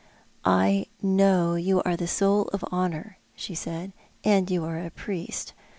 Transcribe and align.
"I 0.43 0.87
know 1.03 1.53
you 1.53 1.83
are 1.83 1.95
the 1.95 2.07
soul 2.07 2.47
of 2.53 2.63
honour," 2.71 3.19
she 3.35 3.53
said," 3.53 3.93
and 4.23 4.49
you 4.49 4.65
are 4.65 4.79
a 4.83 4.89
priest. 4.89 5.53